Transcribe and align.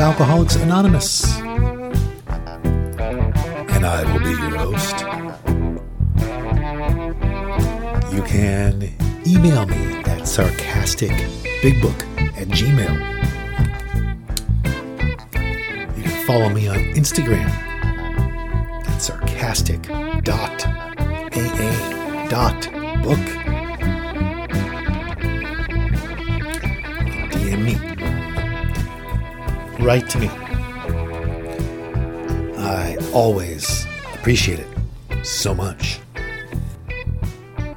Alcoholics 0.00 0.56
Anonymous, 0.56 1.38
and 3.68 3.84
I 3.84 4.02
will 4.10 4.20
be 4.20 4.30
your 4.30 4.56
host. 4.56 5.00
You 8.10 8.22
can 8.22 8.82
email 9.26 9.66
me 9.66 9.94
at 10.04 10.22
sarcasticbigbook 10.22 12.02
at 12.40 12.48
gmail. 12.48 12.94
You 15.96 16.02
can 16.02 16.26
follow 16.26 16.48
me 16.48 16.66
on 16.66 16.78
Instagram 16.94 17.50
at 18.86 18.98
sarcastic 19.02 19.86
Write 29.80 30.08
to 30.10 30.18
me. 30.18 30.28
I 32.58 32.96
always 33.14 33.86
appreciate 34.14 34.60
it 34.60 34.68
so 35.24 35.54
much. 35.54 35.98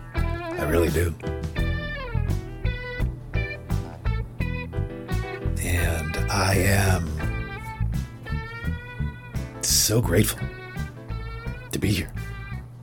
I 0.03 0.65
really 0.69 0.89
do. 0.89 1.15
And 5.63 6.17
I 6.29 6.55
am 6.55 7.09
so 9.61 10.01
grateful 10.01 10.39
to 11.71 11.79
be 11.79 11.87
here. 11.87 12.11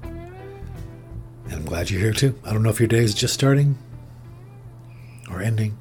And 0.03 1.53
I'm 1.53 1.67
glad 1.67 1.91
you're 1.91 2.01
here 2.01 2.15
too. 2.15 2.35
I 2.43 2.53
don't 2.55 2.63
know 2.63 2.71
if 2.71 2.81
your 2.81 2.89
day 2.89 3.05
is 3.05 3.15
just 3.15 3.35
starting 3.35 3.77
or 5.31 5.43
ending. 5.43 5.77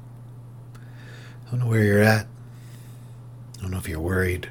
I 1.46 1.50
don't 1.50 1.60
know 1.60 1.66
where 1.66 1.82
you're 1.82 2.02
at. 2.02 2.26
I 3.70 3.72
don't 3.72 3.78
know 3.78 3.84
if 3.84 3.88
you're 3.88 4.00
worried. 4.00 4.50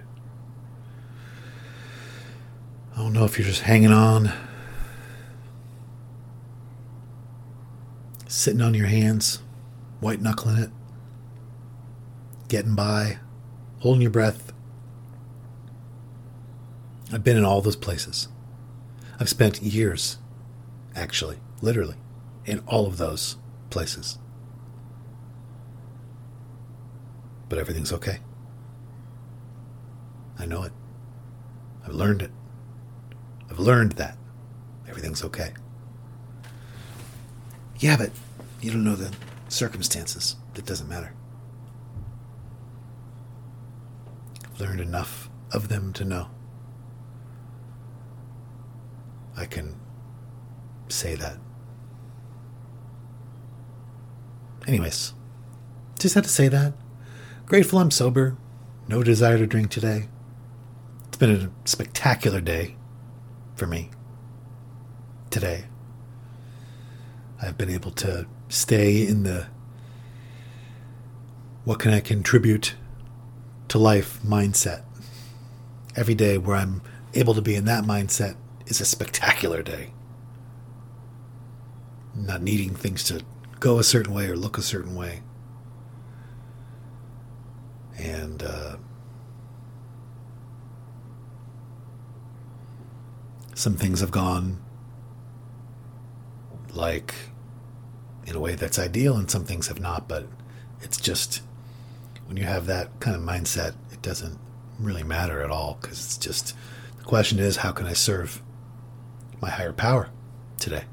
I 2.93 2.99
don't 2.99 3.11
know 3.11 3.25
if 3.25 3.37
you're 3.37 3.45
just 3.45 3.63
hanging 3.63 3.91
on. 3.91 4.31
sitting 8.29 8.61
on 8.61 8.73
your 8.73 8.87
hands, 8.87 9.41
white 9.99 10.21
knuckling 10.21 10.55
it, 10.55 10.69
getting 12.47 12.75
by, 12.75 13.19
holding 13.79 14.01
your 14.01 14.09
breath. 14.09 14.53
I've 17.11 17.25
been 17.25 17.35
in 17.35 17.43
all 17.43 17.59
those 17.61 17.75
places. 17.75 18.29
I've 19.19 19.27
spent 19.27 19.61
years, 19.61 20.17
actually, 20.95 21.39
literally, 21.61 21.97
in 22.45 22.59
all 22.67 22.87
of 22.87 22.95
those 22.95 23.35
places. 23.69 24.17
But 27.49 27.59
everything's 27.59 27.91
okay. 27.91 28.19
I 30.39 30.45
know 30.45 30.63
it. 30.63 30.71
I've 31.85 31.93
learned 31.93 32.21
it. 32.21 32.31
I've 33.49 33.59
learned 33.59 33.93
that 33.93 34.17
everything's 34.87 35.23
okay. 35.23 35.53
Yeah, 37.79 37.97
but 37.97 38.11
you 38.61 38.71
don't 38.71 38.83
know 38.83 38.95
the 38.95 39.13
circumstances. 39.47 40.35
It 40.55 40.65
doesn't 40.65 40.89
matter. 40.89 41.13
I've 44.45 44.59
learned 44.61 44.81
enough 44.81 45.29
of 45.51 45.69
them 45.69 45.93
to 45.93 46.05
know. 46.05 46.27
I 49.37 49.45
can 49.45 49.75
say 50.89 51.15
that. 51.15 51.37
Anyways, 54.67 55.13
just 55.97 56.15
had 56.15 56.25
to 56.25 56.29
say 56.29 56.47
that. 56.49 56.73
Grateful 57.45 57.79
I'm 57.79 57.91
sober. 57.91 58.35
No 58.87 59.01
desire 59.01 59.37
to 59.37 59.47
drink 59.47 59.71
today. 59.71 60.09
Been 61.19 61.31
a 61.31 61.67
spectacular 61.67 62.39
day 62.39 62.77
for 63.57 63.67
me 63.67 63.91
today. 65.29 65.65
I've 67.41 67.57
been 67.57 67.69
able 67.69 67.91
to 67.91 68.25
stay 68.47 69.05
in 69.05 69.23
the 69.23 69.47
what 71.65 71.77
can 71.77 71.91
I 71.91 71.99
contribute 71.99 72.75
to 73.67 73.77
life 73.77 74.21
mindset. 74.23 74.83
Every 75.93 76.15
day 76.15 76.37
where 76.37 76.55
I'm 76.55 76.81
able 77.13 77.33
to 77.33 77.41
be 77.41 77.55
in 77.55 77.65
that 77.65 77.83
mindset 77.83 78.37
is 78.67 78.79
a 78.79 78.85
spectacular 78.85 79.61
day. 79.61 79.91
Not 82.15 82.41
needing 82.41 82.73
things 82.73 83.03
to 83.03 83.25
go 83.59 83.77
a 83.77 83.83
certain 83.83 84.13
way 84.13 84.27
or 84.27 84.37
look 84.37 84.57
a 84.57 84.61
certain 84.61 84.95
way. 84.95 85.21
And 87.97 88.41
uh, 88.41 88.77
some 93.59 93.75
things 93.75 93.99
have 93.99 94.11
gone 94.11 94.57
like 96.71 97.13
in 98.25 98.33
a 98.35 98.39
way 98.39 98.55
that's 98.55 98.79
ideal 98.79 99.17
and 99.17 99.29
some 99.29 99.43
things 99.43 99.67
have 99.67 99.79
not 99.79 100.07
but 100.07 100.25
it's 100.81 100.97
just 100.97 101.41
when 102.27 102.37
you 102.37 102.43
have 102.43 102.67
that 102.67 102.99
kind 103.01 103.17
of 103.17 103.21
mindset 103.21 103.73
it 103.91 104.01
doesn't 104.01 104.39
really 104.79 105.03
matter 105.03 105.41
at 105.41 105.49
all 105.49 105.77
because 105.81 106.05
it's 106.05 106.17
just 106.17 106.55
the 106.99 107.03
question 107.03 107.37
is 107.37 107.57
how 107.57 107.71
can 107.71 107.85
i 107.85 107.91
serve 107.91 108.41
my 109.41 109.49
higher 109.49 109.73
power 109.73 110.09
today? 110.57 110.83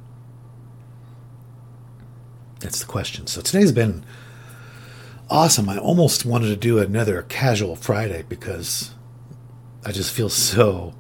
That's 2.61 2.81
the 2.81 2.87
question. 2.87 3.27
So 3.27 3.41
today's 3.41 3.73
been 3.73 4.05
awesome. 5.29 5.69
I 5.69 5.79
almost 5.79 6.25
wanted 6.25 6.49
to 6.49 6.57
do 6.57 6.79
another 6.79 7.23
casual 7.23 7.77
friday 7.77 8.25
because 8.29 8.95
i 9.85 9.93
just 9.93 10.13
feel 10.13 10.29
so 10.29 10.95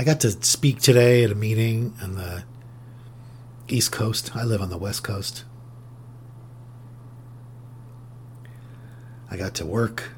i 0.00 0.02
got 0.02 0.18
to 0.20 0.30
speak 0.42 0.80
today 0.80 1.24
at 1.24 1.30
a 1.30 1.34
meeting 1.34 1.92
on 2.02 2.14
the 2.14 2.42
East 3.68 3.92
Coast. 3.92 4.34
I 4.34 4.44
live 4.44 4.62
on 4.62 4.70
the 4.70 4.78
West 4.78 5.04
Coast. 5.04 5.44
I 9.30 9.36
got 9.36 9.52
to 9.56 9.66
work. 9.66 10.12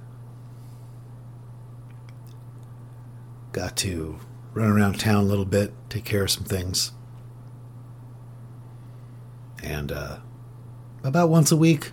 Got 3.51 3.77
to 3.79 4.21
run 4.55 4.71
around 4.71 5.01
town 5.01 5.25
a 5.25 5.27
little 5.27 5.45
bit, 5.45 5.75
take 5.89 6.05
care 6.05 6.23
of 6.23 6.31
some 6.31 6.45
things. 6.45 6.93
And 9.65 9.91
uh, 9.91 10.19
about 11.03 11.29
once 11.29 11.51
a 11.51 11.57
week, 11.57 11.91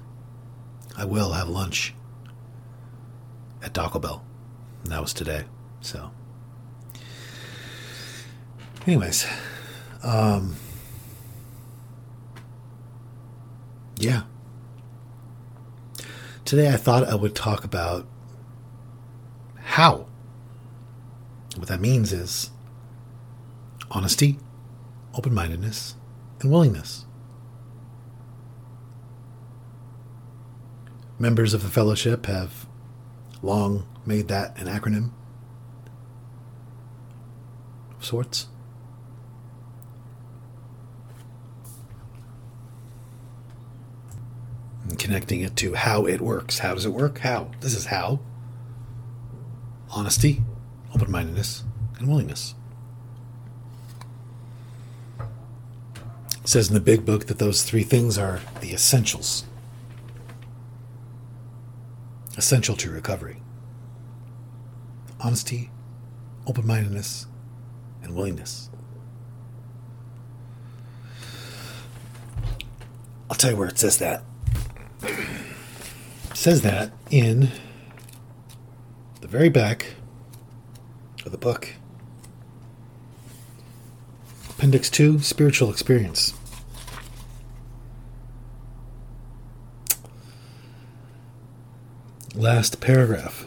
I 0.95 1.05
will 1.05 1.31
have 1.31 1.49
lunch 1.49 1.95
at 3.63 3.73
Taco 3.73 3.97
Bell. 3.97 4.23
And 4.83 4.91
that 4.91 5.01
was 5.01 5.11
today. 5.11 5.45
So, 5.81 6.11
anyways, 8.85 9.25
um, 10.03 10.55
Yeah. 13.99 14.23
Today 16.45 16.69
I 16.69 16.77
thought 16.77 17.03
I 17.03 17.15
would 17.15 17.35
talk 17.35 17.65
about 17.65 18.07
how. 19.57 20.07
What 21.57 21.67
that 21.67 21.81
means 21.81 22.13
is 22.13 22.51
honesty, 23.91 24.39
open 25.13 25.33
mindedness, 25.33 25.95
and 26.39 26.49
willingness. 26.49 27.05
Members 31.19 31.53
of 31.53 31.61
the 31.61 31.69
fellowship 31.69 32.25
have 32.27 32.65
long 33.41 33.85
made 34.05 34.29
that 34.29 34.57
an 34.57 34.67
acronym 34.67 35.11
of 37.97 38.05
sorts. 38.05 38.47
And 44.89 44.97
connecting 45.09 45.41
it 45.41 45.55
to 45.55 45.73
how 45.73 46.05
it 46.05 46.21
works. 46.21 46.59
How 46.59 46.75
does 46.75 46.85
it 46.85 46.93
work? 46.93 47.17
How? 47.17 47.49
This 47.61 47.73
is 47.73 47.87
how. 47.87 48.19
honesty, 49.89 50.43
open 50.93 51.09
mindedness, 51.09 51.63
and 51.97 52.07
willingness. 52.07 52.53
It 55.19 56.47
says 56.47 56.67
in 56.67 56.75
the 56.75 56.79
big 56.79 57.07
book 57.07 57.25
that 57.25 57.39
those 57.39 57.63
three 57.63 57.81
things 57.81 58.19
are 58.19 58.39
the 58.61 58.71
essentials. 58.71 59.45
Essential 62.37 62.75
to 62.75 62.91
recovery 62.91 63.41
honesty, 65.19 65.71
open 66.45 66.67
mindedness, 66.67 67.25
and 68.03 68.15
willingness. 68.15 68.69
I'll 73.27 73.35
tell 73.35 73.49
you 73.49 73.57
where 73.57 73.67
it 73.67 73.79
says 73.79 73.97
that. 73.97 74.23
Says 76.39 76.61
that 76.61 76.93
in 77.11 77.49
the 79.19 79.27
very 79.27 79.49
back 79.49 79.95
of 81.25 81.33
the 81.33 81.37
book. 81.37 81.73
Appendix 84.51 84.89
2 84.89 85.19
Spiritual 85.19 85.69
Experience. 85.69 86.33
Last 92.33 92.79
paragraph. 92.79 93.45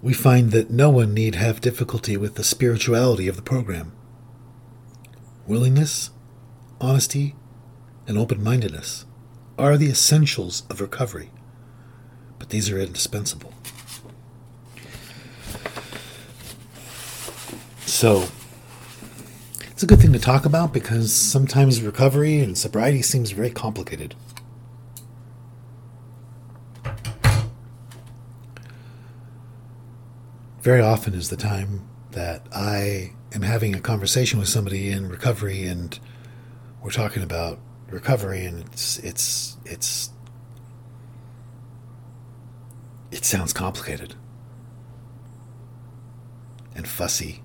We 0.00 0.14
find 0.14 0.52
that 0.52 0.70
no 0.70 0.88
one 0.88 1.12
need 1.12 1.34
have 1.34 1.60
difficulty 1.60 2.16
with 2.16 2.36
the 2.36 2.44
spirituality 2.44 3.26
of 3.26 3.34
the 3.34 3.42
program. 3.42 3.90
Willingness, 5.48 6.10
honesty, 6.80 7.34
and 8.06 8.16
open 8.16 8.42
mindedness 8.42 9.04
are 9.58 9.76
the 9.76 9.88
essentials 9.88 10.62
of 10.70 10.80
recovery, 10.80 11.30
but 12.38 12.50
these 12.50 12.70
are 12.70 12.78
indispensable. 12.78 13.52
So, 17.84 18.28
it's 19.70 19.82
a 19.82 19.86
good 19.86 20.00
thing 20.00 20.12
to 20.12 20.18
talk 20.18 20.44
about 20.44 20.72
because 20.72 21.14
sometimes 21.14 21.82
recovery 21.82 22.38
and 22.38 22.56
sobriety 22.56 23.02
seems 23.02 23.30
very 23.30 23.50
complicated. 23.50 24.14
Very 30.60 30.80
often 30.80 31.14
is 31.14 31.30
the 31.30 31.36
time 31.36 31.88
that 32.12 32.46
I 32.52 33.12
am 33.32 33.42
having 33.42 33.74
a 33.74 33.80
conversation 33.80 34.38
with 34.38 34.48
somebody 34.48 34.90
in 34.90 35.08
recovery 35.08 35.66
and 35.66 35.98
we're 36.82 36.90
talking 36.90 37.22
about 37.22 37.58
recovery 37.90 38.44
and 38.44 38.60
it's 38.60 38.98
it's 38.98 39.56
it's 39.64 40.10
it 43.10 43.24
sounds 43.24 43.52
complicated 43.52 44.14
and 46.74 46.86
fussy. 46.86 47.42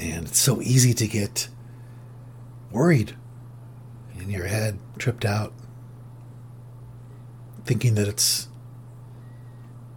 And 0.00 0.26
it's 0.26 0.38
so 0.38 0.62
easy 0.62 0.94
to 0.94 1.06
get 1.06 1.48
worried 2.70 3.16
in 4.18 4.30
your 4.30 4.46
head 4.46 4.78
tripped 4.98 5.24
out 5.24 5.52
thinking 7.64 7.94
that 7.96 8.08
it's 8.08 8.48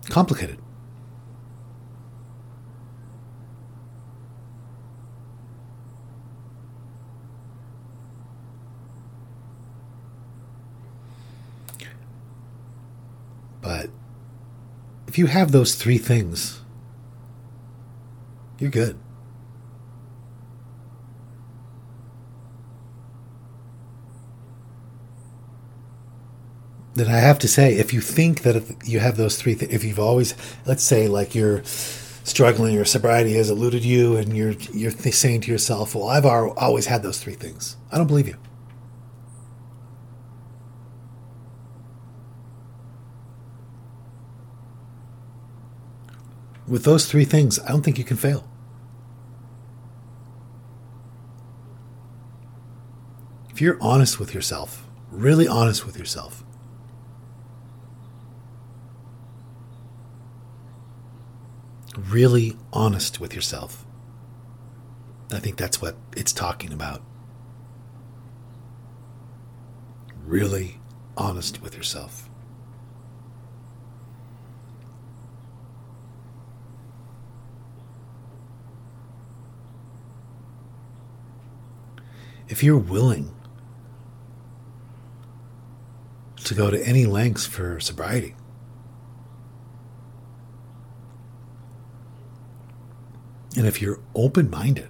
complicated 0.09 0.59
But 13.63 13.89
if 15.07 15.18
you 15.18 15.27
have 15.27 15.51
those 15.51 15.74
three 15.75 15.98
things, 15.98 16.62
you're 18.60 18.69
good. 18.69 19.00
Then 26.95 27.07
I 27.07 27.18
have 27.18 27.39
to 27.39 27.48
say, 27.48 27.74
if 27.75 27.92
you 27.92 28.01
think 28.01 28.44
that 28.44 28.56
if 28.56 28.88
you 28.88 29.00
have 29.00 29.18
those 29.18 29.42
three, 29.42 29.56
th- 29.56 29.71
if 29.71 29.83
you've 29.83 30.00
always, 30.00 30.36
let's 30.68 30.83
say, 30.83 31.07
like 31.07 31.33
you're 31.33 31.63
struggling, 31.63 32.75
your 32.75 32.86
sobriety 32.86 33.33
has 33.33 33.50
eluded 33.50 33.83
you, 33.83 34.16
and 34.16 34.38
you're 34.38 34.51
you're 34.71 34.92
th- 34.92 35.16
saying 35.16 35.42
to 35.42 35.51
yourself, 35.51 35.95
"Well, 35.95 36.07
I've 36.07 36.25
always 36.25 36.86
had 36.86 37.01
those 37.01 37.19
three 37.19 37.33
things." 37.33 37.77
I 37.92 37.98
don't 37.98 38.06
believe 38.06 38.27
you. 38.27 38.36
With 46.73 46.85
those 46.85 47.05
three 47.05 47.23
things, 47.23 47.59
I 47.59 47.67
don't 47.67 47.83
think 47.83 47.99
you 47.99 48.03
can 48.03 48.17
fail. 48.17 48.49
If 53.51 53.61
you're 53.61 53.77
honest 53.79 54.19
with 54.19 54.33
yourself, 54.33 54.87
really 55.11 55.47
honest 55.47 55.85
with 55.85 55.99
yourself, 55.99 56.43
really 61.95 62.57
honest 62.73 63.19
with 63.19 63.35
yourself, 63.35 63.85
I 65.31 65.37
think 65.37 65.57
that's 65.57 65.79
what 65.79 65.95
it's 66.17 66.33
talking 66.33 66.73
about. 66.73 67.03
Really 70.25 70.79
honest 71.15 71.61
with 71.61 71.77
yourself. 71.77 72.31
If 82.48 82.63
you're 82.63 82.78
willing 82.78 83.34
to 86.44 86.54
go 86.54 86.69
to 86.69 86.86
any 86.86 87.06
lengths 87.06 87.45
for 87.45 87.80
sobriety, 87.80 88.36
and 93.56 93.68
if 93.68 93.81
you're 93.81 94.00
open 94.16 94.50
minded, 94.50 94.90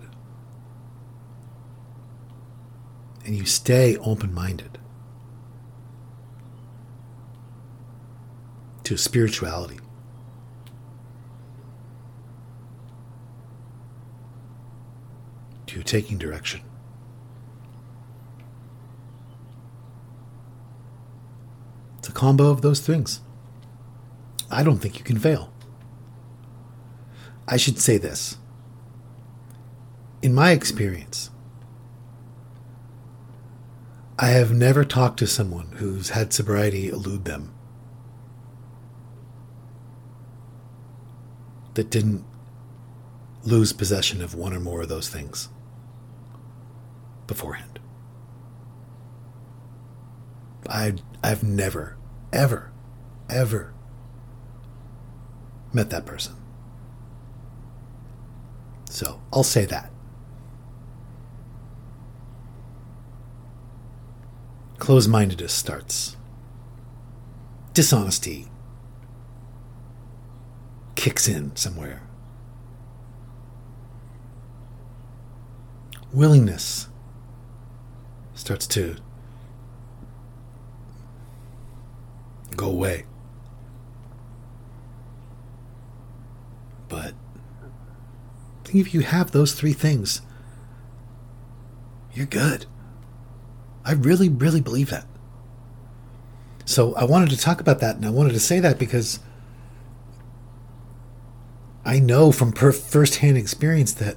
and 3.25 3.35
you 3.35 3.45
stay 3.45 3.95
open 3.97 4.33
minded 4.33 4.77
to 8.83 8.97
spirituality, 8.97 9.79
to 15.67 15.81
taking 15.83 16.17
direction. 16.17 16.61
It's 21.99 22.09
a 22.09 22.11
combo 22.23 22.49
of 22.49 22.61
those 22.61 22.79
things. 22.79 23.19
I 24.49 24.63
don't 24.63 24.77
think 24.77 24.97
you 24.97 25.03
can 25.03 25.19
fail. 25.19 25.51
I 27.49 27.57
should 27.57 27.77
say 27.79 27.97
this. 27.97 28.37
In 30.21 30.33
my 30.33 30.51
experience, 30.51 31.31
I 34.17 34.27
have 34.27 34.53
never 34.53 34.85
talked 34.85 35.19
to 35.19 35.27
someone 35.27 35.73
who's 35.79 36.11
had 36.11 36.31
sobriety 36.31 36.87
elude 36.87 37.25
them 37.25 37.53
that 41.73 41.89
didn't 41.89 42.23
lose 43.43 43.73
possession 43.73 44.21
of 44.21 44.33
one 44.33 44.53
or 44.53 44.61
more 44.61 44.83
of 44.83 44.87
those 44.87 45.09
things 45.09 45.49
beforehand. 47.27 47.79
I 50.69 50.93
I've 51.21 51.43
never, 51.43 51.97
ever, 52.33 52.71
ever 53.29 53.73
met 55.71 55.89
that 55.91 56.05
person. 56.05 56.35
So 58.89 59.21
I'll 59.31 59.43
say 59.43 59.65
that. 59.65 59.91
Closed 64.77 65.09
mindedness 65.09 65.53
starts. 65.53 66.17
Dishonesty 67.73 68.47
kicks 70.95 71.27
in 71.27 71.55
somewhere. 71.55 72.03
Willingness 76.11 76.89
starts 78.35 78.67
to 78.67 78.97
go 82.63 82.69
away. 82.69 83.05
But 86.87 87.13
I 88.63 88.67
think 88.67 88.85
if 88.85 88.93
you 88.93 89.01
have 89.01 89.31
those 89.31 89.53
three 89.53 89.73
things, 89.73 90.21
you're 92.13 92.25
good. 92.25 92.65
I 93.85 93.93
really, 93.93 94.29
really 94.29 94.61
believe 94.61 94.89
that. 94.91 95.05
So 96.65 96.93
I 96.95 97.03
wanted 97.03 97.29
to 97.31 97.37
talk 97.37 97.59
about 97.59 97.79
that, 97.79 97.97
and 97.97 98.05
I 98.05 98.09
wanted 98.09 98.33
to 98.33 98.39
say 98.39 98.59
that 98.61 98.79
because 98.79 99.19
I 101.83 101.99
know 101.99 102.31
from 102.31 102.53
per- 102.53 102.71
firsthand 102.71 103.37
experience 103.37 103.91
that 103.93 104.15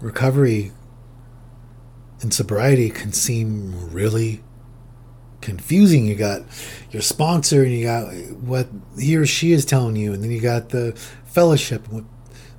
recovery 0.00 0.72
and 2.20 2.34
sobriety 2.34 2.90
can 2.90 3.12
seem 3.12 3.90
really 3.90 4.42
confusing. 5.42 6.06
You 6.06 6.14
got 6.14 6.42
your 6.90 7.02
sponsor, 7.02 7.62
and 7.62 7.72
you 7.72 7.84
got 7.84 8.14
what 8.40 8.68
he 8.98 9.16
or 9.16 9.26
she 9.26 9.52
is 9.52 9.66
telling 9.66 9.96
you, 9.96 10.14
and 10.14 10.22
then 10.22 10.30
you 10.30 10.40
got 10.40 10.70
the 10.70 10.92
fellowship 11.26 11.84
and 11.86 11.94
what 11.96 12.04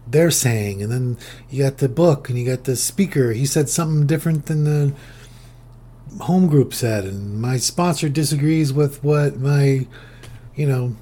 they're 0.06 0.32
saying, 0.32 0.84
and 0.84 0.92
then 0.92 1.18
you 1.50 1.64
got 1.64 1.78
the 1.78 1.90
book, 1.90 2.30
and 2.30 2.38
you 2.38 2.46
got 2.46 2.66
the 2.66 2.76
speaker. 2.76 3.32
He 3.32 3.46
said 3.46 3.70
something 3.70 4.06
different 4.06 4.46
than 4.46 4.66
the 4.66 4.94
home 6.22 6.48
group 6.48 6.74
said, 6.74 7.06
and 7.06 7.42
my 7.42 7.58
sponsor 7.58 8.10
disagrees 8.10 8.72
with 8.72 9.04
what 9.04 9.40
my, 9.40 9.88
you 10.56 10.68
know, 10.68 10.96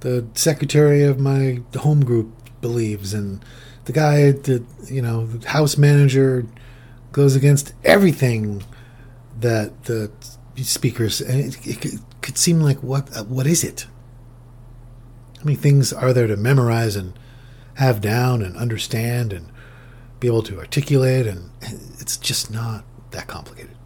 the 0.00 0.26
secretary 0.34 1.04
of 1.04 1.20
my 1.20 1.60
home 1.76 2.04
group 2.04 2.32
believes, 2.60 3.14
and 3.14 3.44
the 3.84 3.92
guy, 3.92 4.32
the 4.32 4.64
you 4.86 5.02
know, 5.02 5.26
the 5.26 5.48
house 5.48 5.76
manager 5.76 6.46
goes 7.12 7.36
against 7.36 7.74
everything 7.84 8.64
that 9.42 9.84
the 9.84 10.10
speakers. 10.56 11.20
And 11.20 11.40
it, 11.40 11.66
it 11.66 12.00
could, 12.20 12.38
seem 12.38 12.60
like 12.60 12.82
what 12.82 13.14
uh, 13.16 13.24
what 13.24 13.46
is 13.46 13.62
it? 13.64 13.86
How 15.38 15.44
many 15.44 15.56
things 15.56 15.92
are 15.92 16.12
there 16.12 16.26
to 16.26 16.36
memorize 16.36 16.96
and 16.96 17.18
have 17.74 18.00
down 18.00 18.42
and 18.42 18.56
understand 18.56 19.32
and 19.32 19.50
be 20.20 20.28
able 20.28 20.42
to 20.44 20.58
articulate? 20.58 21.26
And 21.26 21.50
it's 22.00 22.16
just 22.16 22.50
not 22.50 22.84
that 23.10 23.26
complicated. 23.26 23.76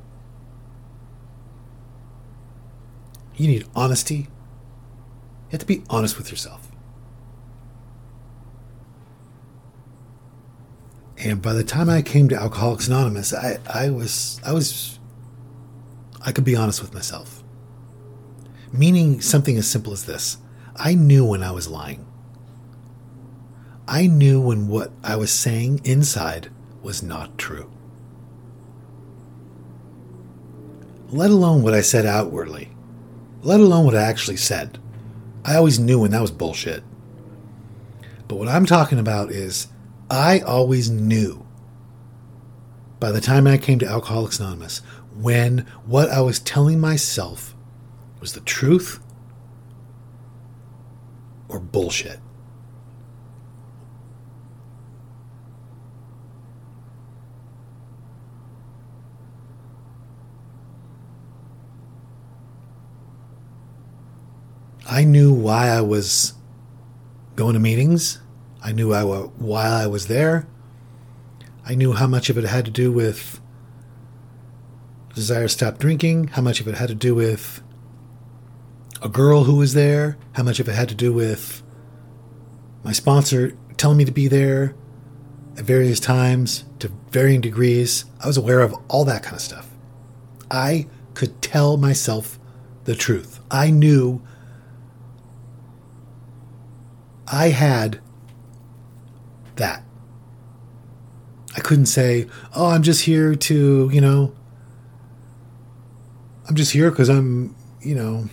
You 3.37 3.49
need 3.49 3.67
honesty. 3.75 4.15
You 4.17 5.53
have 5.53 5.61
to 5.61 5.67
be 5.67 5.83
honest 5.91 6.17
with 6.17 6.31
yourself. 6.31 6.71
And 11.19 11.41
by 11.41 11.55
the 11.55 11.65
time 11.65 11.89
I 11.89 12.03
came 12.03 12.29
to 12.29 12.37
Alcoholics 12.37 12.89
Anonymous, 12.89 13.33
I, 13.33 13.59
I 13.67 13.91
was 13.91 14.41
I 14.45 14.53
was 14.53 14.96
I 16.27 16.33
could 16.33 16.45
be 16.45 16.57
honest 16.57 16.83
with 16.83 16.93
myself. 16.93 17.45
Meaning 18.73 19.21
something 19.21 19.57
as 19.57 19.71
simple 19.71 19.93
as 19.93 20.05
this. 20.05 20.39
I 20.75 20.95
knew 20.95 21.25
when 21.25 21.45
I 21.45 21.53
was 21.53 21.69
lying. 21.69 22.05
I 23.87 24.09
knew 24.09 24.41
when 24.41 24.67
what 24.67 24.91
I 25.05 25.15
was 25.15 25.33
saying 25.33 25.83
inside 25.85 26.51
was 26.83 27.01
not 27.01 27.39
true. 27.39 27.71
Let 31.11 31.31
alone 31.31 31.63
what 31.63 31.75
I 31.75 31.81
said 31.81 32.05
outwardly. 32.05 32.73
Let 33.43 33.61
alone 33.61 33.85
what 33.85 33.95
I 33.95 34.03
actually 34.03 34.39
said. 34.39 34.79
I 35.45 35.55
always 35.55 35.79
knew 35.79 36.01
when 36.01 36.11
that 36.11 36.21
was 36.21 36.33
bullshit. 36.33 36.83
But 38.27 38.37
what 38.37 38.49
I'm 38.49 38.67
talking 38.67 38.99
about 38.99 39.31
is 39.31 39.69
I 40.11 40.41
always 40.41 40.91
knew 40.91 41.46
by 42.99 43.13
the 43.13 43.21
time 43.21 43.47
I 43.47 43.59
came 43.59 43.79
to 43.81 43.87
Alcoholics 43.87 44.41
Anonymous 44.41 44.79
when 45.15 45.67
what 45.85 46.11
I 46.11 46.21
was 46.21 46.39
telling 46.39 46.81
myself 46.81 47.55
was 48.21 48.33
the 48.33 48.41
truth 48.41 49.01
or 51.49 51.61
bullshit. 51.61 52.21
I 64.89 65.05
knew 65.05 65.33
why 65.33 65.69
I 65.69 65.81
was 65.81 66.35
going 67.35 67.55
to 67.55 67.61
meetings. 67.61 68.21
I 68.63 68.73
knew 68.73 68.95
I, 68.95 69.03
why 69.03 69.67
I 69.67 69.87
was 69.87 70.07
there. 70.07 70.47
I 71.69 71.75
knew 71.75 71.93
how 71.93 72.07
much 72.07 72.31
of 72.31 72.39
it 72.39 72.45
had 72.45 72.65
to 72.67 72.71
do 72.71 72.93
with 72.93 73.41
desire 75.15 75.43
to 75.45 75.49
stop 75.49 75.79
drinking, 75.79 76.29
how 76.29 76.43
much 76.43 76.61
of 76.61 76.69
it 76.69 76.77
had 76.77 76.89
to 76.89 76.95
do 76.95 77.15
with 77.15 77.63
a 79.03 79.09
girl 79.09 79.45
who 79.45 79.57
was 79.57 79.75
there, 79.75 80.17
how 80.33 80.43
much 80.43 80.61
of 80.61 80.69
it 80.69 80.75
had 80.75 80.89
to 80.91 80.95
do 80.95 81.13
with 81.13 81.63
my 82.85 82.93
sponsor 82.93 83.57
telling 83.77 83.97
me 83.97 84.05
to 84.05 84.13
be 84.13 84.29
there 84.29 84.75
at 85.57 85.65
various 85.65 85.99
times 85.99 86.65
to 86.79 86.91
varying 87.11 87.41
degrees. 87.41 88.05
I 88.23 88.27
was 88.27 88.37
aware 88.37 88.61
of 88.61 88.75
all 88.89 89.05
that 89.07 89.23
kind 89.23 89.35
of 89.35 89.41
stuff. 89.41 89.69
I 90.51 90.87
could 91.15 91.43
tell 91.43 91.77
myself 91.77 92.39
the 92.85 92.95
truth. 92.95 93.41
I 93.51 93.71
knew 93.71 94.23
I 97.27 97.49
had 97.49 98.01
that. 99.57 99.83
I 101.57 101.61
couldn't 101.61 101.87
say, 101.87 102.27
oh, 102.55 102.67
I'm 102.67 102.83
just 102.83 103.05
here 103.05 103.35
to, 103.35 103.91
you 103.93 104.01
know, 104.01 104.35
I'm 106.49 106.55
just 106.55 106.73
here 106.73 106.91
because 106.91 107.09
I'm, 107.09 107.57
you 107.81 107.95
know, 107.95 108.29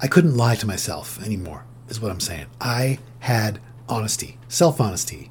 I 0.00 0.08
couldn't 0.08 0.36
lie 0.36 0.54
to 0.56 0.66
myself 0.66 1.22
anymore, 1.22 1.66
is 1.88 2.00
what 2.00 2.10
I'm 2.10 2.20
saying. 2.20 2.46
I 2.60 2.98
had 3.20 3.60
honesty, 3.88 4.38
self 4.48 4.80
honesty. 4.80 5.30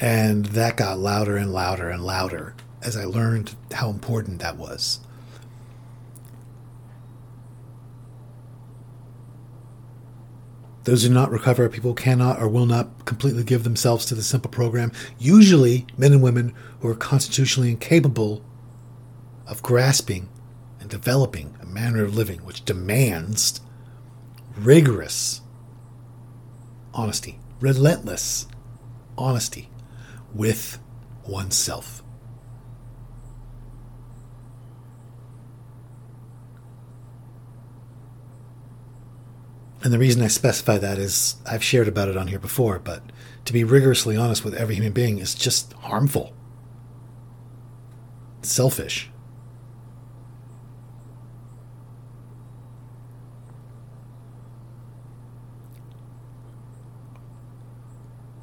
And 0.00 0.46
that 0.46 0.76
got 0.76 1.00
louder 1.00 1.36
and 1.36 1.52
louder 1.52 1.90
and 1.90 2.04
louder 2.04 2.54
as 2.82 2.96
I 2.96 3.04
learned 3.04 3.56
how 3.72 3.90
important 3.90 4.38
that 4.40 4.56
was. 4.56 5.00
Those 10.84 11.02
who 11.02 11.08
do 11.08 11.14
not 11.14 11.30
recover, 11.30 11.68
people 11.68 11.94
cannot 11.94 12.40
or 12.40 12.48
will 12.48 12.66
not 12.66 13.04
completely 13.04 13.44
give 13.44 13.64
themselves 13.64 14.06
to 14.06 14.14
the 14.14 14.22
simple 14.22 14.50
program. 14.50 14.92
Usually, 15.18 15.86
men 15.96 16.12
and 16.12 16.22
women 16.22 16.54
who 16.80 16.88
are 16.88 16.94
constitutionally 16.94 17.70
incapable 17.70 18.44
of 19.46 19.62
grasping 19.62 20.28
and 20.80 20.88
developing 20.88 21.56
a 21.60 21.66
manner 21.66 22.04
of 22.04 22.14
living 22.14 22.38
which 22.40 22.64
demands 22.64 23.60
rigorous 24.56 25.40
honesty, 26.94 27.38
relentless 27.60 28.46
honesty 29.16 29.68
with 30.34 30.78
oneself. 31.26 32.02
And 39.82 39.92
the 39.92 39.98
reason 39.98 40.22
I 40.22 40.28
specify 40.28 40.78
that 40.78 40.98
is 40.98 41.36
I've 41.46 41.62
shared 41.62 41.88
about 41.88 42.08
it 42.08 42.16
on 42.16 42.26
here 42.28 42.38
before, 42.38 42.78
but 42.78 43.02
to 43.44 43.52
be 43.52 43.64
rigorously 43.64 44.16
honest 44.16 44.44
with 44.44 44.54
every 44.54 44.74
human 44.74 44.92
being 44.92 45.18
is 45.18 45.34
just 45.34 45.72
harmful, 45.74 46.32
selfish. 48.42 49.10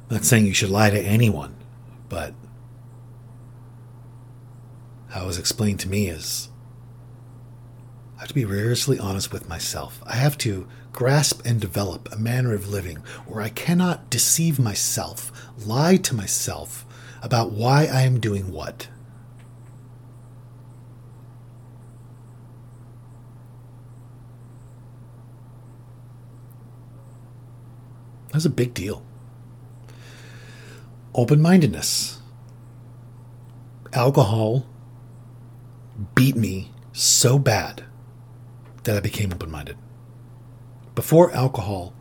Not 0.08 0.24
saying 0.24 0.46
you 0.46 0.54
should 0.54 0.70
lie 0.70 0.90
to 0.90 1.00
anyone, 1.00 1.56
but 2.08 2.32
how 5.08 5.24
it 5.24 5.26
was 5.26 5.38
explained 5.38 5.80
to 5.80 5.88
me 5.88 6.08
is 6.08 6.48
have 8.26 8.32
to 8.32 8.34
be 8.34 8.44
rigorously 8.44 8.98
honest 8.98 9.32
with 9.32 9.48
myself. 9.48 10.02
I 10.04 10.16
have 10.16 10.36
to 10.38 10.66
grasp 10.90 11.46
and 11.46 11.60
develop 11.60 12.08
a 12.10 12.16
manner 12.16 12.54
of 12.54 12.68
living 12.68 12.96
where 13.24 13.40
I 13.40 13.50
cannot 13.50 14.10
deceive 14.10 14.58
myself, 14.58 15.30
lie 15.64 15.96
to 15.98 16.12
myself 16.12 16.84
about 17.22 17.52
why 17.52 17.84
I 17.84 18.00
am 18.00 18.18
doing 18.18 18.50
what. 18.50 18.88
That's 28.32 28.44
a 28.44 28.50
big 28.50 28.74
deal. 28.74 29.04
Open 31.14 31.40
mindedness. 31.40 32.18
Alcohol 33.92 34.66
beat 36.16 36.34
me 36.34 36.72
so 36.92 37.38
bad 37.38 37.85
that 38.86 38.96
I 38.96 39.00
became 39.00 39.32
open 39.32 39.50
minded 39.50 39.76
before 40.96 41.30
alcohol 41.32 41.94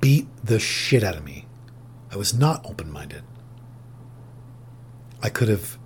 beat 0.00 0.26
the 0.42 0.58
shit 0.58 1.02
out 1.02 1.16
of 1.16 1.24
me, 1.24 1.46
I 2.10 2.16
was 2.16 2.32
not 2.32 2.64
open 2.64 2.90
minded. 2.90 3.24
I 5.22 5.28
could 5.28 5.48
have. 5.48 5.76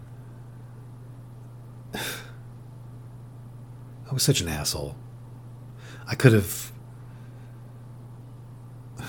I 1.94 4.12
was 4.12 4.22
such 4.22 4.40
an 4.40 4.48
asshole. 4.48 4.94
I 6.06 6.14
could 6.14 6.32
have. 6.32 6.70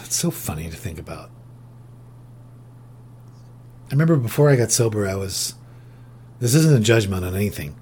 It's 0.05 0.15
so 0.15 0.31
funny 0.31 0.69
to 0.69 0.75
think 0.75 0.97
about. 0.97 1.29
I 3.87 3.91
remember 3.91 4.15
before 4.15 4.49
I 4.49 4.55
got 4.55 4.71
sober, 4.71 5.07
I 5.07 5.15
was. 5.15 5.55
This 6.39 6.55
isn't 6.55 6.75
a 6.75 6.79
judgment 6.79 7.25
on 7.25 7.35
anything 7.35 7.75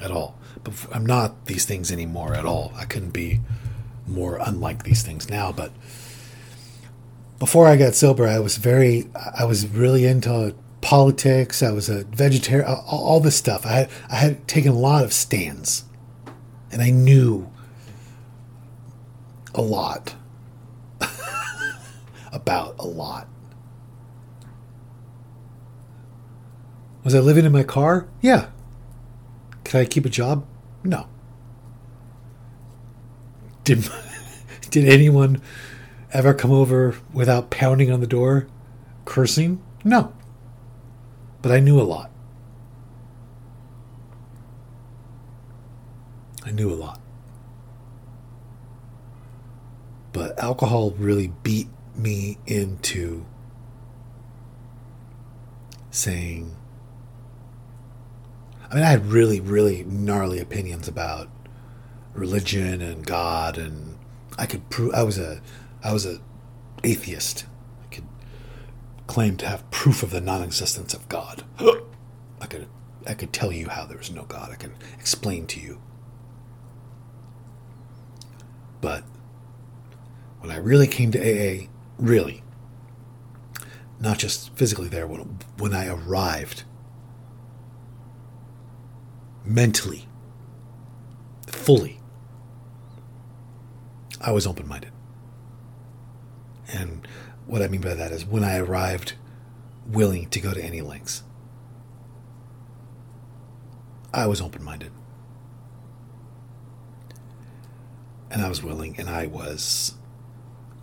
at 0.00 0.10
all. 0.10 0.38
But 0.62 0.74
I'm 0.92 1.06
not 1.06 1.46
these 1.46 1.64
things 1.64 1.90
anymore 1.90 2.34
at 2.34 2.44
all. 2.44 2.72
I 2.76 2.84
couldn't 2.84 3.10
be 3.10 3.40
more 4.06 4.38
unlike 4.40 4.82
these 4.82 5.02
things 5.02 5.30
now. 5.30 5.52
But 5.52 5.72
before 7.38 7.66
I 7.66 7.76
got 7.76 7.94
sober, 7.94 8.26
I 8.26 8.38
was 8.38 8.56
very. 8.56 9.08
I 9.38 9.44
was 9.44 9.66
really 9.66 10.06
into 10.06 10.54
politics. 10.80 11.62
I 11.62 11.72
was 11.72 11.88
a 11.88 12.04
vegetarian. 12.04 12.68
All, 12.68 12.84
all 12.86 13.20
this 13.20 13.36
stuff. 13.36 13.64
I 13.64 13.70
had, 13.70 13.90
I 14.10 14.16
had 14.16 14.48
taken 14.48 14.72
a 14.72 14.78
lot 14.78 15.04
of 15.04 15.12
stands, 15.12 15.84
and 16.70 16.82
I 16.82 16.90
knew 16.90 17.50
a 19.54 19.62
lot 19.62 20.14
about 22.32 22.76
a 22.78 22.86
lot. 22.86 23.26
Was 27.02 27.14
I 27.14 27.20
living 27.20 27.46
in 27.46 27.52
my 27.52 27.62
car? 27.62 28.06
Yeah. 28.20 28.48
Could 29.70 29.82
I 29.82 29.84
keep 29.84 30.04
a 30.04 30.08
job? 30.08 30.44
No. 30.82 31.06
Did 33.62 33.88
did 34.70 34.88
anyone 34.88 35.40
ever 36.12 36.34
come 36.34 36.50
over 36.50 36.96
without 37.12 37.50
pounding 37.50 37.88
on 37.92 38.00
the 38.00 38.06
door, 38.08 38.48
cursing? 39.04 39.62
No. 39.84 40.12
But 41.40 41.52
I 41.52 41.60
knew 41.60 41.80
a 41.80 41.86
lot. 41.86 42.10
I 46.44 46.50
knew 46.50 46.72
a 46.72 46.74
lot. 46.74 47.00
But 50.12 50.36
alcohol 50.36 50.90
really 50.98 51.32
beat 51.44 51.68
me 51.94 52.38
into 52.44 53.24
saying 55.92 56.56
I 58.70 58.74
mean 58.74 58.84
I 58.84 58.90
had 58.90 59.06
really 59.06 59.40
really 59.40 59.84
gnarly 59.84 60.38
opinions 60.38 60.88
about 60.88 61.28
religion 62.14 62.80
and 62.80 63.06
God 63.06 63.58
and 63.58 63.98
I 64.38 64.46
could 64.46 64.68
prove 64.70 64.94
I 64.94 65.02
was 65.02 65.18
a 65.18 65.40
I 65.82 65.92
was 65.92 66.06
a 66.06 66.20
atheist. 66.84 67.46
I 67.82 67.94
could 67.94 68.06
claim 69.06 69.36
to 69.38 69.48
have 69.48 69.70
proof 69.70 70.02
of 70.02 70.10
the 70.10 70.20
non-existence 70.20 70.94
of 70.94 71.08
God. 71.08 71.44
I 72.40 72.46
could 72.46 72.66
I 73.06 73.14
could 73.14 73.32
tell 73.32 73.52
you 73.52 73.68
how 73.68 73.86
there 73.86 74.00
is 74.00 74.10
no 74.10 74.24
God. 74.24 74.50
I 74.50 74.56
can 74.56 74.74
explain 74.98 75.46
to 75.48 75.60
you. 75.60 75.80
But 78.80 79.04
when 80.40 80.50
I 80.50 80.56
really 80.56 80.86
came 80.86 81.10
to 81.12 81.18
AA, 81.18 81.66
really, 81.98 82.42
not 83.98 84.18
just 84.18 84.54
physically 84.54 84.88
there, 84.88 85.06
when, 85.06 85.38
when 85.58 85.74
I 85.74 85.86
arrived, 85.88 86.64
mentally, 89.44 90.06
fully, 91.46 92.00
I 94.20 94.32
was 94.32 94.46
open 94.46 94.68
minded. 94.68 94.92
And 96.72 97.06
what 97.46 97.62
I 97.62 97.68
mean 97.68 97.80
by 97.80 97.94
that 97.94 98.12
is 98.12 98.24
when 98.24 98.44
I 98.44 98.58
arrived 98.58 99.14
willing 99.86 100.28
to 100.28 100.40
go 100.40 100.52
to 100.52 100.62
any 100.62 100.82
lengths, 100.82 101.22
I 104.12 104.26
was 104.26 104.40
open 104.40 104.62
minded. 104.62 104.92
And 108.30 108.42
I 108.42 108.48
was 108.48 108.62
willing, 108.62 108.96
and 108.98 109.08
I 109.08 109.26
was. 109.26 109.94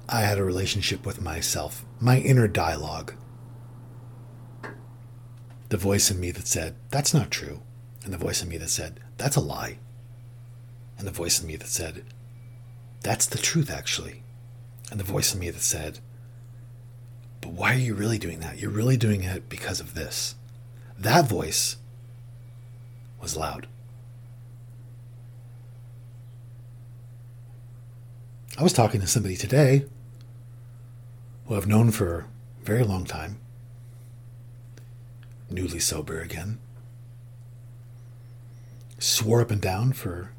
I 0.10 0.22
had 0.22 0.38
a 0.38 0.44
relationship 0.44 1.06
with 1.06 1.22
myself, 1.22 1.86
my 2.00 2.20
inner 2.20 2.48
dialogue. 2.48 3.14
The 5.70 5.78
voice 5.78 6.10
in 6.12 6.20
me 6.20 6.32
that 6.32 6.48
said, 6.48 6.76
That's 6.92 7.14
not 7.14 7.32
true. 7.32 7.62
And 8.08 8.14
the 8.14 8.26
voice 8.26 8.42
in 8.42 8.48
me 8.48 8.58
that 8.60 8.70
said, 8.70 9.02
That's 9.18 9.36
a 9.36 9.42
lie. 9.42 9.80
And 10.98 11.06
the 11.06 11.12
voice 11.12 11.42
in 11.42 11.48
me 11.48 11.58
that 11.58 11.68
said, 11.68 12.06
That's 13.02 13.26
the 13.26 13.38
truth, 13.38 13.70
actually. 13.70 14.24
And 14.90 14.98
the 14.98 15.04
voice 15.04 15.34
in 15.34 15.42
me 15.42 15.50
that 15.50 15.60
said, 15.60 16.00
But 17.42 17.52
why 17.52 17.74
are 17.74 17.80
you 17.80 17.96
really 17.96 18.18
doing 18.18 18.40
that? 18.40 18.60
You're 18.60 18.72
really 18.72 18.96
doing 18.96 19.24
it 19.24 19.50
because 19.50 19.82
of 19.82 19.94
this. 19.94 20.36
That 20.98 21.28
voice 21.28 21.76
was 23.22 23.36
loud. 23.36 23.68
I 28.58 28.64
was 28.64 28.72
talking 28.72 29.02
to 29.02 29.08
somebody 29.08 29.36
today 29.36 29.84
who 31.46 31.56
I've 31.56 31.68
known 31.68 31.92
for 31.92 32.20
a 32.62 32.64
very 32.64 32.86
long 32.86 33.04
time, 33.04 33.40
newly 35.50 35.80
sober 35.80 36.22
again, 36.22 36.60
swore 39.00 39.42
up 39.42 39.52
and 39.52 39.62
down 39.62 39.94
for 39.94 40.32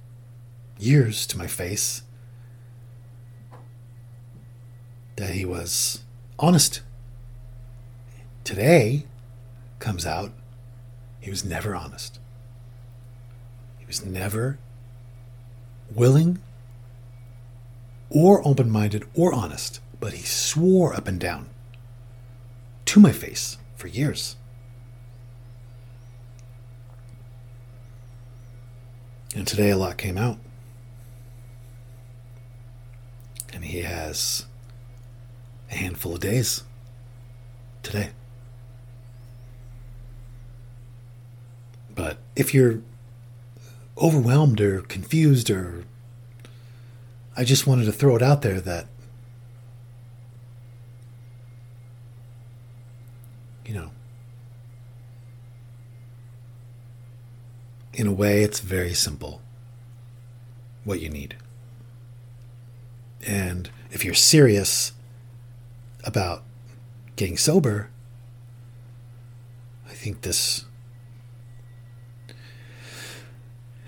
years 0.79 1.27
to 1.27 1.39
my 1.39 1.47
face 1.47 2.03
that 5.17 5.31
he 5.31 5.45
was 5.45 6.03
honest. 6.39 6.81
Today 8.45 9.05
comes 9.79 10.07
out 10.07 10.33
he 11.21 11.31
was 11.31 11.45
never 11.45 11.75
honest. 11.75 12.19
He 13.79 13.87
was 13.87 14.05
never 14.05 14.59
willing 15.95 16.39
or 18.11 18.47
open 18.47 18.71
minded 18.71 19.05
or 19.15 19.33
honest, 19.33 19.81
but 20.01 20.13
he 20.13 20.23
swore 20.23 20.95
up 20.95 21.09
and 21.09 21.21
down 21.21 21.51
to 22.87 23.01
my 23.01 23.13
face 23.13 23.59
for 23.77 23.89
years. 23.89 24.37
And 29.39 29.47
today 29.47 29.71
a 29.71 29.77
lot 29.77 29.97
came 29.99 30.19
out. 30.19 30.37
And 33.53 33.65
he 33.65 33.83
has 33.83 34.47
a 35.71 35.77
handful 35.77 36.15
of 36.15 36.21
days 36.21 36.65
today. 37.85 38.11
But 41.95 42.19
if 42.35 42.53
you're 42.53 42.81
overwhelmed 43.97 44.61
or 44.61 44.81
confused 44.81 45.51
or 45.51 45.85
I 47.37 47.45
just 47.45 47.65
wanted 47.65 47.85
to 47.85 47.93
throw 47.93 48.17
it 48.17 48.23
out 48.23 48.43
there 48.43 48.61
that 48.61 48.87
you 53.65 53.75
know 53.75 53.91
in 57.99 58.07
a 58.07 58.13
way 58.13 58.45
it's 58.45 58.61
very 58.61 58.95
simple 58.95 59.43
what 60.85 61.01
you 61.01 61.11
need. 61.11 61.35
And 63.27 63.69
if 63.91 64.05
you're 64.05 64.15
serious 64.15 64.93
about 66.05 66.45
getting 67.17 67.37
sober, 67.37 67.91
I 69.85 69.95
think 69.95 70.21
this, 70.21 70.65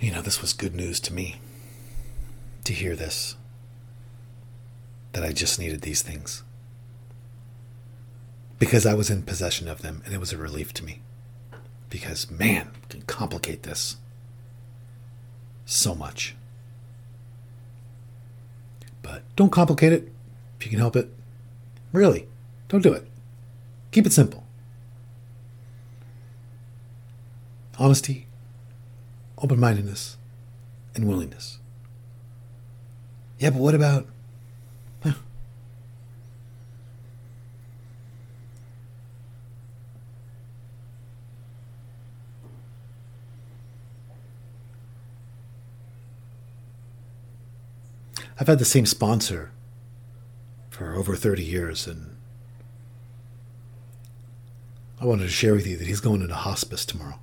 you 0.01 0.11
know, 0.11 0.23
this 0.23 0.43
was 0.43 0.53
good 0.53 0.75
news 0.75 0.99
to 1.01 1.15
me 1.15 1.41
to 2.65 2.73
hear 2.73 2.97
this. 2.97 3.37
That 5.13 5.23
I 5.23 5.33
just 5.33 5.59
needed 5.59 5.83
these 5.83 6.03
things. 6.03 6.43
Because 8.59 8.87
I 8.87 8.95
was 8.95 9.09
in 9.09 9.23
possession 9.23 9.69
of 9.69 9.83
them 9.83 10.03
and 10.05 10.13
it 10.13 10.19
was 10.19 10.33
a 10.33 10.37
relief 10.37 10.75
to 10.75 10.85
me. 10.85 11.01
Because, 11.91 12.31
man, 12.31 12.71
can 12.89 13.03
complicate 13.03 13.65
this 13.65 13.97
so 15.65 15.95
much. 15.95 16.35
But 19.03 19.23
don't 19.37 19.51
complicate 19.51 19.93
it 19.93 20.13
if 20.59 20.67
you 20.67 20.71
can 20.71 20.79
help 20.79 20.97
it. 20.97 21.13
Really, 21.93 22.29
don't 22.69 22.83
do 22.83 22.93
it. 22.93 23.07
Keep 23.91 24.07
it 24.07 24.13
simple. 24.13 24.45
Honesty, 27.79 28.27
open 29.39 29.59
mindedness, 29.59 30.17
and 30.95 31.09
willingness. 31.09 31.59
Yeah, 33.39 33.51
but 33.51 33.61
what 33.61 33.75
about. 33.75 34.07
I've 48.41 48.47
had 48.47 48.59
the 48.59 48.65
same 48.65 48.87
sponsor 48.87 49.53
for 50.71 50.95
over 50.95 51.15
30 51.15 51.45
years, 51.45 51.87
and 51.87 52.17
I 54.99 55.05
wanted 55.05 55.25
to 55.25 55.29
share 55.29 55.53
with 55.53 55.67
you 55.67 55.77
that 55.77 55.87
he's 55.87 56.01
going 56.01 56.23
into 56.23 56.35
hospice 56.35 56.87
tomorrow. 56.87 57.19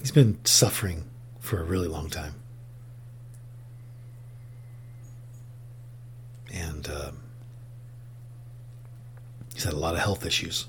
He's 0.00 0.10
been 0.10 0.42
suffering 0.44 1.04
for 1.38 1.60
a 1.60 1.64
really 1.64 1.88
long 1.88 2.08
time. 2.08 2.34
And 6.50 6.88
um, 6.88 7.18
He's 9.58 9.64
had 9.64 9.74
a 9.74 9.78
lot 9.78 9.94
of 9.94 10.00
health 10.00 10.24
issues 10.24 10.68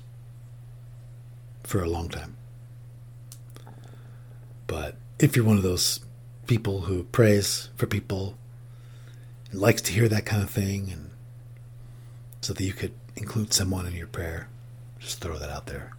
for 1.62 1.80
a 1.80 1.88
long 1.88 2.08
time. 2.08 2.36
But 4.66 4.96
if 5.20 5.36
you're 5.36 5.44
one 5.44 5.56
of 5.56 5.62
those 5.62 6.00
people 6.50 6.80
who 6.80 7.04
prays 7.04 7.68
for 7.76 7.86
people 7.86 8.36
and 9.52 9.60
likes 9.60 9.80
to 9.80 9.92
hear 9.92 10.08
that 10.08 10.26
kind 10.26 10.42
of 10.42 10.50
thing, 10.50 10.90
and 10.90 11.10
so 12.40 12.52
that 12.52 12.64
you 12.64 12.72
could 12.72 12.92
include 13.14 13.52
someone 13.52 13.86
in 13.86 13.94
your 13.94 14.08
prayer, 14.08 14.48
just 14.98 15.20
throw 15.20 15.38
that 15.38 15.48
out 15.48 15.66
there. 15.66 15.92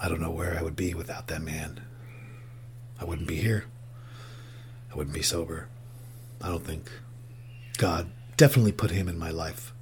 I 0.00 0.08
don't 0.08 0.20
know 0.20 0.30
where 0.30 0.56
I 0.56 0.62
would 0.62 0.76
be 0.76 0.94
without 0.94 1.26
that 1.26 1.42
man. 1.42 1.80
I 3.00 3.04
wouldn't 3.04 3.26
be 3.26 3.40
here. 3.40 3.64
I 4.92 4.94
wouldn't 4.94 5.16
be 5.16 5.22
sober. 5.22 5.66
I 6.40 6.46
don't 6.46 6.64
think. 6.64 6.88
God 7.78 8.12
definitely 8.36 8.70
put 8.70 8.92
him 8.92 9.08
in 9.08 9.18
my 9.18 9.30
life. 9.30 9.72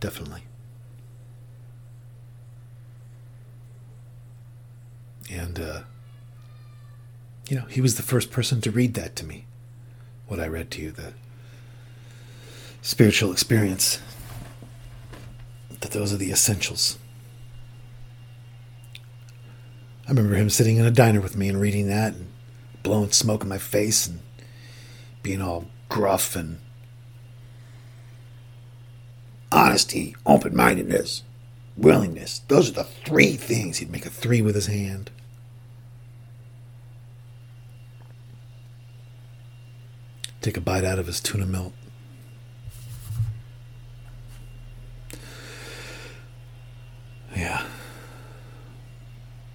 Definitely. 0.00 0.44
And, 5.30 5.60
uh, 5.60 5.80
you 7.48 7.56
know, 7.56 7.66
he 7.66 7.80
was 7.80 7.96
the 7.96 8.02
first 8.02 8.30
person 8.30 8.60
to 8.62 8.70
read 8.70 8.94
that 8.94 9.14
to 9.16 9.24
me. 9.24 9.46
What 10.26 10.40
I 10.40 10.48
read 10.48 10.70
to 10.72 10.82
you, 10.82 10.90
the 10.90 11.12
spiritual 12.82 13.32
experience. 13.32 14.00
That 15.80 15.92
those 15.92 16.12
are 16.12 16.18
the 16.18 16.30
essentials. 16.30 16.98
I 20.06 20.10
remember 20.10 20.34
him 20.34 20.50
sitting 20.50 20.76
in 20.76 20.84
a 20.84 20.90
diner 20.90 21.20
with 21.20 21.36
me 21.36 21.48
and 21.48 21.60
reading 21.60 21.88
that 21.88 22.14
and 22.14 22.26
blowing 22.82 23.12
smoke 23.12 23.42
in 23.42 23.48
my 23.48 23.58
face 23.58 24.06
and 24.06 24.20
being 25.22 25.40
all 25.40 25.66
gruff 25.88 26.34
and 26.34 26.58
honesty, 29.52 30.16
open 30.26 30.54
mindedness, 30.54 31.22
willingness. 31.76 32.40
Those 32.48 32.70
are 32.70 32.74
the 32.74 32.84
three 32.84 33.36
things. 33.36 33.78
He'd 33.78 33.90
make 33.90 34.06
a 34.06 34.10
three 34.10 34.42
with 34.42 34.54
his 34.54 34.66
hand. 34.66 35.10
Take 40.40 40.56
a 40.56 40.60
bite 40.60 40.84
out 40.84 40.98
of 40.98 41.06
his 41.06 41.20
tuna 41.20 41.44
melt. 41.44 41.74
Yeah. 47.36 47.66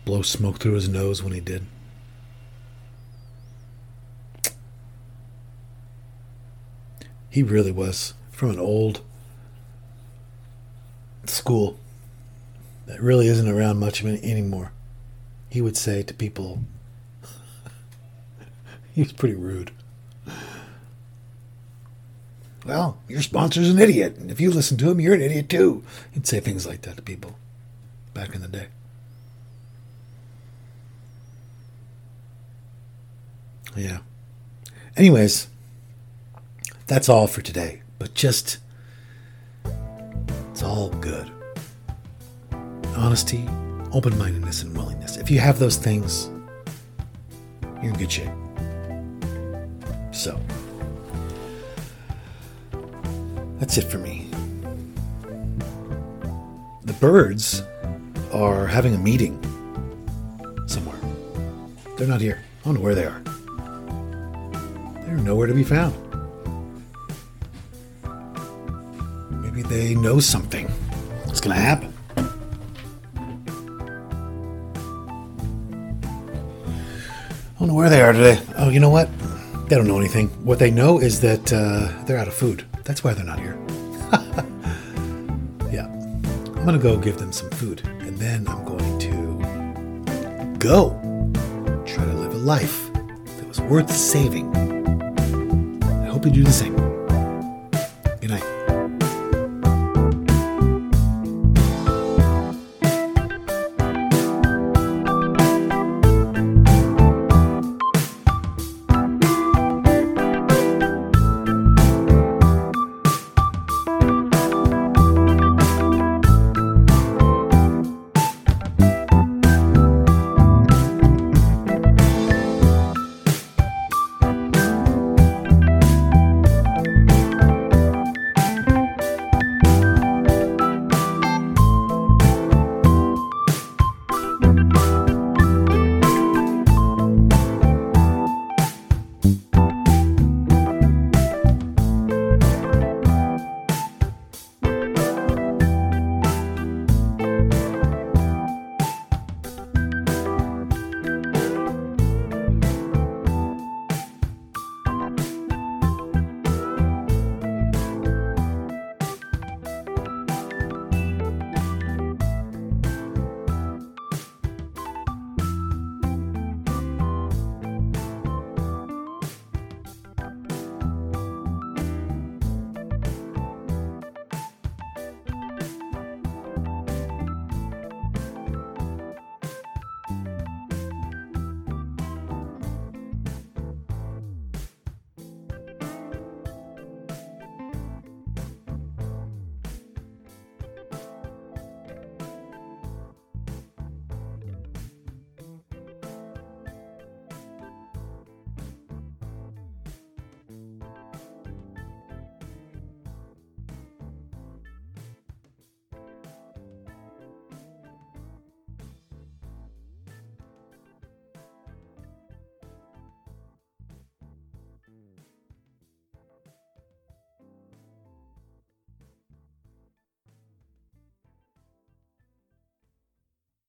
Blow 0.06 0.22
smoke 0.22 0.60
through 0.60 0.74
his 0.74 0.88
nose 0.88 1.24
when 1.24 1.34
he 1.34 1.40
did. 1.40 1.66
He 7.30 7.42
really 7.44 7.72
was 7.72 8.14
from 8.32 8.52
an 8.52 8.60
old 8.60 9.02
school 11.26 11.78
that 12.86 13.02
really 13.02 13.28
isn't 13.28 13.48
around 13.48 13.80
much 13.80 14.06
anymore. 14.06 14.72
He 15.50 15.62
would 15.62 15.76
say 15.76 16.04
to 16.04 16.14
people, 16.14 16.62
he 18.94 19.02
was 19.02 19.12
pretty 19.12 19.36
rude. 19.36 19.72
Well, 22.66 22.98
your 23.08 23.22
sponsor's 23.22 23.70
an 23.70 23.78
idiot, 23.78 24.18
and 24.18 24.32
if 24.32 24.42
you 24.42 24.50
listen 24.50 24.78
to 24.78 24.90
him, 24.90 25.00
you're 25.00 25.14
an 25.14 25.22
idiot 25.22 25.50
too. 25.50 25.84
He'd 26.12 26.26
say 26.26 26.40
things 26.40 26.66
like 26.66 26.82
that 26.82 26.96
to 26.98 27.04
people 27.04 27.38
back 28.14 28.34
in 28.34 28.42
the 28.42 28.48
day. 28.48 28.68
Yeah. 33.76 34.00
Anyways, 34.98 35.48
that's 36.88 37.08
all 37.10 37.28
for 37.28 37.42
today. 37.42 37.82
But 38.00 38.14
just, 38.14 38.58
it's 40.52 40.64
all 40.64 40.90
good. 40.90 41.30
Honesty, 42.96 43.46
open 43.92 44.18
mindedness, 44.18 44.64
and 44.64 44.76
willingness. 44.76 45.18
If 45.18 45.30
you 45.30 45.40
have 45.40 45.60
those 45.60 45.78
things, 45.78 46.30
you're 47.84 47.92
in 47.92 47.98
good 47.98 48.12
shape. 48.12 48.32
So, 50.12 50.40
that's 53.60 53.78
it 53.78 53.84
for 53.84 53.98
me. 53.98 54.28
The 56.84 56.94
birds 56.94 57.64
are 58.32 58.68
having 58.68 58.94
a 58.94 58.98
meeting 58.98 59.40
somewhere. 60.68 61.00
They're 61.98 62.08
not 62.08 62.22
here. 62.22 62.42
I 62.62 62.66
don't 62.66 62.76
know 62.76 62.82
where 62.82 62.96
they 62.96 63.06
are. 63.06 63.22
They're 65.06 65.18
nowhere 65.18 65.48
to 65.48 65.54
be 65.54 65.64
found. 65.64 65.96
Maybe 69.42 69.62
they 69.62 69.96
know 69.96 70.20
something. 70.20 70.68
What's 71.26 71.40
going 71.40 71.56
to 71.56 71.62
happen? 71.62 71.94
I 77.56 77.60
don't 77.60 77.70
know 77.70 77.74
where 77.74 77.90
they 77.90 78.02
are 78.02 78.12
today. 78.12 78.40
Oh, 78.58 78.70
you 78.70 78.80
know 78.80 78.90
what? 78.90 79.10
They 79.68 79.76
don't 79.76 79.88
know 79.88 79.98
anything. 79.98 80.28
What 80.46 80.60
they 80.60 80.70
know 80.70 81.00
is 81.00 81.22
that 81.22 81.52
uh, 81.52 81.92
they're 82.06 82.20
out 82.20 82.28
of 82.28 82.36
food. 82.36 82.66
That's 82.84 83.04
why 83.04 83.16
they're 83.16 83.26
not 83.26 83.40
here. 83.40 83.58
yeah. 85.72 85.88
I'm 85.88 86.66
going 86.66 86.78
to 86.78 86.84
go 86.84 86.98
give 86.98 87.18
them 87.18 87.32
some 87.32 87.50
food. 87.50 87.82
And 88.02 88.16
then 88.20 88.48
I'm 88.48 88.64
going 88.64 89.00
to 89.00 90.58
go 90.60 90.92
try 91.84 92.06
to 92.06 92.14
live 92.14 92.34
a 92.34 92.38
life 92.38 92.94
that 92.94 93.48
was 93.48 93.60
worth 93.62 93.92
saving. 93.92 94.56
I 94.56 96.06
hope 96.10 96.26
you 96.26 96.32
do 96.32 96.44
the 96.44 96.54
same. 96.54 96.95